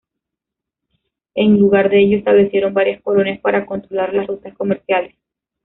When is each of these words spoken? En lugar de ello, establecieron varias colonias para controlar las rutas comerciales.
En 1.35 1.59
lugar 1.59 1.91
de 1.91 1.99
ello, 2.01 2.17
establecieron 2.17 2.73
varias 2.73 3.03
colonias 3.03 3.39
para 3.39 3.67
controlar 3.67 4.11
las 4.15 4.25
rutas 4.25 4.51
comerciales. 4.57 5.13